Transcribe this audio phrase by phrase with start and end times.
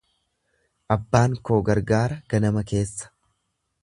[0.95, 3.11] Abbaan koo gargaara ganama keessa.